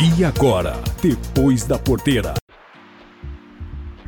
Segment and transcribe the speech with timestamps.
[0.00, 2.34] E agora, depois da porteira.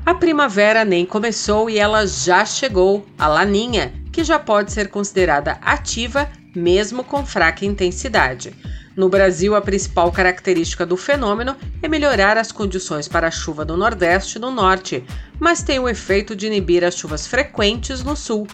[0.06, 5.58] A primavera nem começou e ela já chegou, a laninha, que já pode ser considerada
[5.60, 8.54] ativa mesmo com fraca intensidade.
[8.94, 13.76] No Brasil, a principal característica do fenômeno é melhorar as condições para a chuva no
[13.76, 15.04] Nordeste e no Norte,
[15.40, 18.46] mas tem o efeito de inibir as chuvas frequentes no Sul.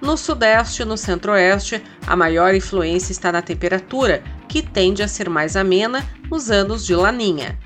[0.00, 5.28] No Sudeste e no Centro-Oeste, a maior influência está na temperatura, que tende a ser
[5.28, 7.58] mais amena nos anos de Laninha.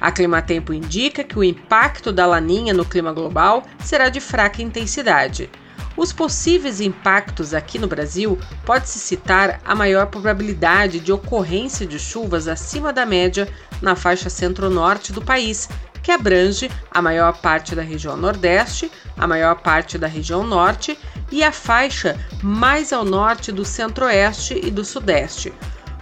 [0.00, 5.48] A Climatempo indica que o impacto da Laninha no clima global será de fraca intensidade.
[5.96, 12.48] Os possíveis impactos aqui no Brasil pode-se citar a maior probabilidade de ocorrência de chuvas
[12.48, 13.48] acima da média
[13.80, 15.68] na faixa centro-norte do país,
[16.02, 20.98] que abrange a maior parte da região Nordeste, a maior parte da região Norte
[21.32, 25.52] e a faixa mais ao norte do Centro-Oeste e do Sudeste.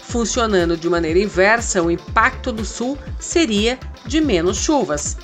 [0.03, 5.17] Funcionando de maneira inversa, o impacto do Sul seria de menos chuvas.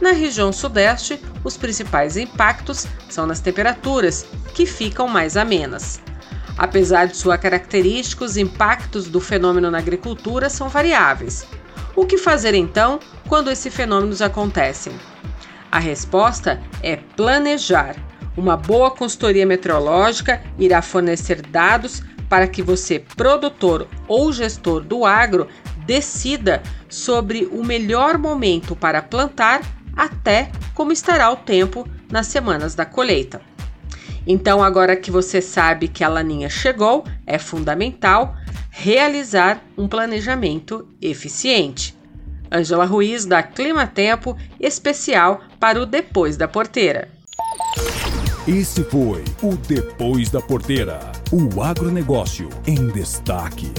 [0.00, 6.00] Na região Sudeste, os principais impactos são nas temperaturas, que ficam mais amenas.
[6.58, 11.46] Apesar de sua característica, os impactos do fenômeno na agricultura são variáveis.
[11.96, 14.92] O que fazer então quando esses fenômenos acontecem?
[15.70, 17.96] A resposta é planejar.
[18.36, 25.48] Uma boa consultoria meteorológica irá fornecer dados para que você, produtor ou gestor do agro,
[25.86, 29.62] decida sobre o melhor momento para plantar
[29.96, 33.40] até como estará o tempo nas semanas da colheita.
[34.26, 38.34] Então, agora que você sabe que a laninha chegou, é fundamental
[38.70, 41.94] realizar um planejamento eficiente.
[42.50, 47.08] Ângela Ruiz, da Clima Tempo, especial para o Depois da Porteira.
[48.46, 51.00] Esse foi o Depois da Porteira,
[51.34, 53.72] o agronegócio em destaque.